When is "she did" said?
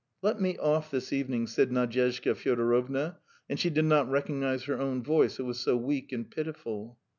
3.59-3.85